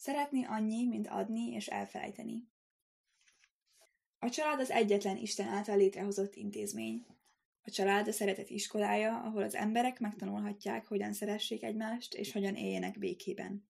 [0.00, 2.48] Szeretni annyi, mint adni és elfelejteni.
[4.18, 7.06] A család az egyetlen Isten által létrehozott intézmény.
[7.62, 12.98] A család a szeretet iskolája, ahol az emberek megtanulhatják, hogyan szeressék egymást, és hogyan éljenek
[12.98, 13.68] békében.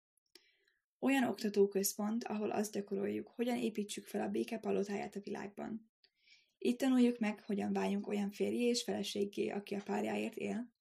[0.98, 5.90] Olyan oktatóközpont, ahol azt gyakoroljuk, hogyan építsük fel a béke palotáját a világban.
[6.58, 10.72] Itt tanuljuk meg, hogyan váljunk olyan férjé és feleségé, aki a párjáért él,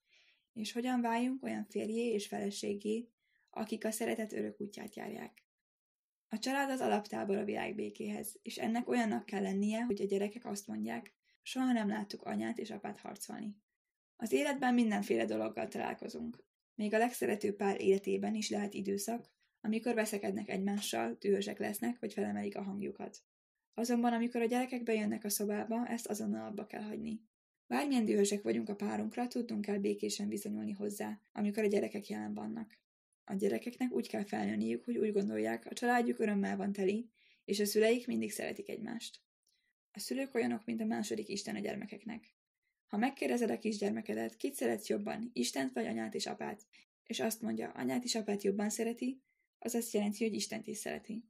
[0.54, 3.10] és hogyan váljunk olyan férjé és feleségé,
[3.50, 5.44] akik a szeretet örök útját járják.
[6.28, 10.46] A család az alaptábor a világ békéhez, és ennek olyannak kell lennie, hogy a gyerekek
[10.46, 13.56] azt mondják, soha nem láttuk anyát és apát harcolni.
[14.16, 16.44] Az életben mindenféle dologgal találkozunk.
[16.76, 19.30] Még a legszeretőbb pár életében is lehet időszak,
[19.62, 23.24] amikor veszekednek egymással, dühösek lesznek, vagy felemelik a hangjukat.
[23.74, 27.22] Azonban, amikor a gyerekek bejönnek a szobába, ezt azonnal abba kell hagyni.
[27.68, 32.78] Bármilyen dühösek vagyunk a párunkra, tudnunk kell békésen viszonyulni hozzá, amikor a gyerekek jelen vannak.
[33.30, 37.10] A gyerekeknek úgy kell felnőniük, hogy úgy gondolják, a családjuk örömmel van teli,
[37.46, 39.22] és a szüleik mindig szeretik egymást.
[39.92, 42.34] A szülők olyanok, mint a második Isten a gyermekeknek.
[42.88, 46.66] Ha megkérdezed a kisgyermekedet, kit szeretsz jobban, Istent vagy anyát és apát,
[47.04, 49.22] és azt mondja, anyát és apát jobban szereti,
[49.60, 51.24] az azt jelenti, hogy Istent is szereti.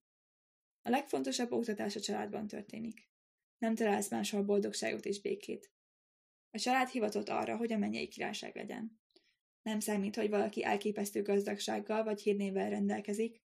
[0.81, 3.09] A legfontosabb oktatás a családban történik.
[3.57, 5.71] Nem találsz máshol boldogságot és békét.
[6.51, 8.98] A család hivatott arra, hogy a mennyei királyság legyen.
[9.69, 13.41] Nem számít, hogy valaki elképesztő gazdagsággal vagy hírnével rendelkezik,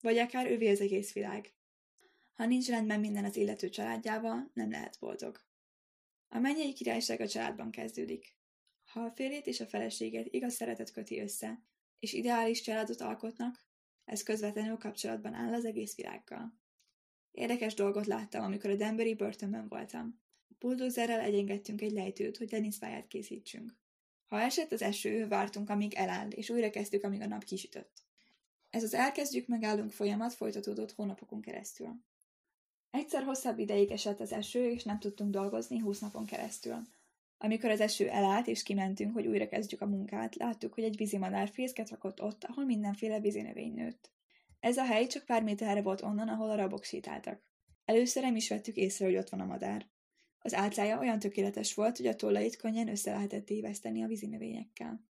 [0.00, 1.54] vagy akár ővé az egész világ.
[2.32, 5.40] Ha nincs rendben minden az illető családjával, nem lehet boldog.
[6.28, 8.36] A mennyei királyság a családban kezdődik.
[8.84, 11.62] Ha a férjét és a feleséget igaz szeretet köti össze,
[11.98, 13.66] és ideális családot alkotnak,
[14.04, 16.58] ez közvetlenül kapcsolatban áll az egész világgal.
[17.30, 20.22] Érdekes dolgot láttam, amikor a Denveri börtönben voltam.
[20.58, 23.81] Buldozerrel egyengedtünk egy lejtőt, hogy teniszpályát készítsünk.
[24.32, 28.02] Ha esett az eső, vártunk, amíg eláll, és újra kezdtük, amíg a nap kisütött.
[28.70, 31.88] Ez az elkezdjük, megállunk folyamat folytatódott hónapokon keresztül.
[32.90, 36.76] Egyszer hosszabb ideig esett az eső, és nem tudtunk dolgozni húsz napon keresztül.
[37.38, 41.48] Amikor az eső elállt, és kimentünk, hogy újra kezdjük a munkát, láttuk, hogy egy vízimadár
[41.48, 44.10] fészket rakott ott, ahol mindenféle vízinövény nőtt.
[44.60, 47.42] Ez a hely csak pár méterre volt onnan, ahol a rabok sétáltak.
[47.84, 49.86] Először nem is vettük észre, hogy ott van a madár.
[50.42, 55.04] Az álcája olyan tökéletes volt, hogy a tollait könnyen össze lehetett téveszteni a vízinövényekkel.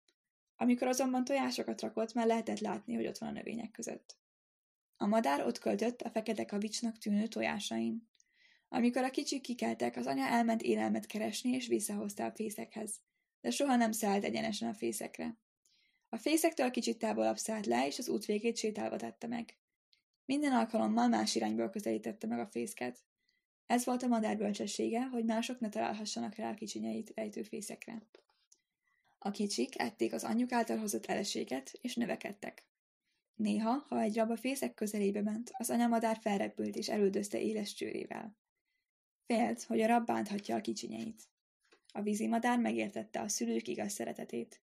[0.57, 4.17] Amikor azonban tojásokat rakott, már lehetett látni, hogy ott van a növények között.
[4.97, 8.09] A madár ott költött a fekete kavicsnak tűnő tojásain.
[8.69, 13.01] Amikor a kicsik kikeltek, az anya elment élelmet keresni, és visszahozta a fészekhez,
[13.41, 15.39] de soha nem szállt egyenesen a fészekre.
[16.09, 19.59] A fészektől kicsit távolabb szállt le, és az út végét sétálva tette meg.
[20.25, 22.99] Minden alkalommal más irányból közelítette meg a fészket.
[23.69, 28.03] Ez volt a madár bölcsessége, hogy mások ne találhassanak rá a kicsinyeit rejtő fészekre.
[29.19, 32.65] A kicsik ették az anyjuk által hozott eleséget, és növekedtek.
[33.35, 38.37] Néha, ha egy rab a fészek közelébe ment, az anyamadár felrepült és elődözte éles csőrével.
[39.27, 41.23] Félt, hogy a rab bánthatja a kicsinyeit.
[41.93, 44.61] A vízimadár megértette a szülők igaz szeretetét.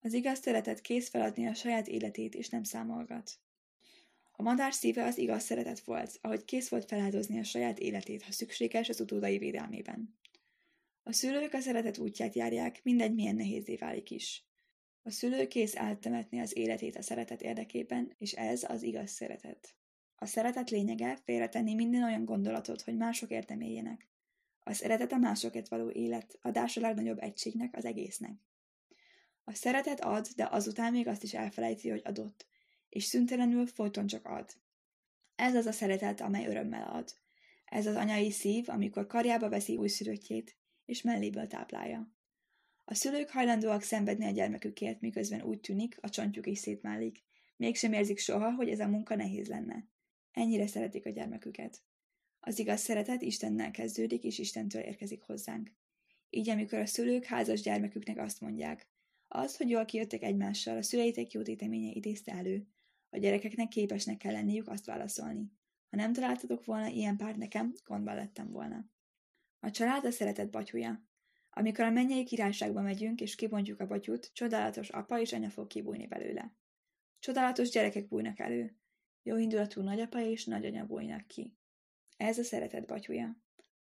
[0.00, 3.38] Az igaz szeretet kész feladni a saját életét, és nem számolgat.
[4.40, 8.32] A madár szíve az igaz szeretet volt, ahogy kész volt feláldozni a saját életét, ha
[8.32, 10.18] szükséges az utódai védelmében.
[11.02, 14.44] A szülők a szeretet útját járják, mindegy milyen nehézé válik is.
[15.02, 19.76] A szülő kész eltemetni az életét a szeretet érdekében, és ez az igaz szeretet.
[20.16, 24.08] A szeretet lényege félretenni minden olyan gondolatot, hogy mások értem éljenek.
[24.58, 28.48] A szeretet a másokért való élet, adás a legnagyobb egységnek, az egésznek.
[29.44, 32.46] A szeretet ad, de azután még azt is elfelejti, hogy adott,
[32.88, 34.50] és szüntelenül folyton csak ad.
[35.34, 37.12] Ez az a szeretet, amely örömmel ad.
[37.64, 42.12] Ez az anyai szív, amikor karjába veszi újszülöttjét, és melléből táplálja.
[42.84, 47.24] A szülők hajlandóak szenvedni a gyermekükért, miközben úgy tűnik, a csontjuk is szétmálik.
[47.56, 49.88] Mégsem érzik soha, hogy ez a munka nehéz lenne.
[50.32, 51.82] Ennyire szeretik a gyermeküket.
[52.40, 55.72] Az igaz szeretet Istennel kezdődik, és Istentől érkezik hozzánk.
[56.30, 58.88] Így, amikor a szülők házas gyermeküknek azt mondják,
[59.28, 62.66] az, hogy jól kijöttek egymással, a szüleitek jó téteménye idézte elő.
[63.10, 65.52] A gyerekeknek képesnek kell lenniük azt válaszolni.
[65.90, 68.84] Ha nem találtatok volna ilyen párt nekem, gondban lettem volna.
[69.60, 71.06] A család a szeretet batyúja.
[71.50, 76.06] Amikor a mennyei királyságba megyünk, és kibontjuk a batyút, csodálatos apa és anya fog kibújni
[76.06, 76.56] belőle.
[77.18, 78.76] Csodálatos gyerekek bújnak elő.
[79.22, 81.56] Jó indulatú nagyapa és nagyanya bújnak ki.
[82.16, 83.36] Ez a szeretet batyúja.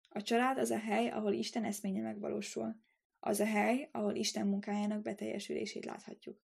[0.10, 2.84] A család az a hely, ahol Isten eszménye megvalósul.
[3.20, 6.44] Az a hely, ahol Isten munkájának beteljesülését láthatjuk.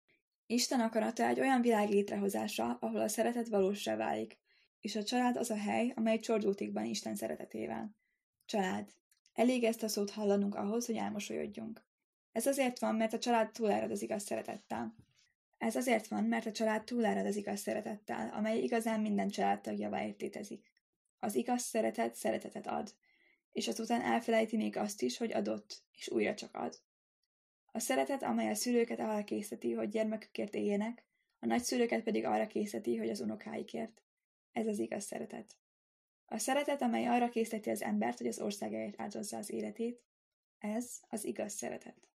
[0.54, 4.38] Isten akarata egy olyan világ létrehozása, ahol a szeretet valósra válik,
[4.80, 7.96] és a család az a hely, amely csordultikban Isten szeretetével.
[8.46, 8.90] Család.
[9.34, 11.86] Elég ezt a szót hallanunk ahhoz, hogy elmosolyodjunk.
[12.32, 14.96] Ez azért van, mert a család túlárad az igaz szeretettel.
[15.58, 20.72] Ez azért van, mert a család túlárad az igaz szeretettel, amely igazán minden családtagjavá értétezik.
[21.20, 22.94] Az igaz szeretet szeretetet ad,
[23.52, 26.82] és azután elfelejti még azt is, hogy adott, és újra csak ad.
[27.76, 31.04] A szeretet, amely a szülőket arra készíti, hogy gyermekükért éljenek,
[31.40, 34.02] a nagyszülőket pedig arra készíti, hogy az unokáikért.
[34.52, 35.56] Ez az igaz szeretet.
[36.26, 40.02] A szeretet, amely arra készíteti az embert, hogy az országáért áldozza az életét,
[40.60, 42.08] ez az igaz szeretet.